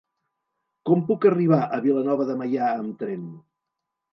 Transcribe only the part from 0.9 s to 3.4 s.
puc arribar a Vilanova de Meià amb tren?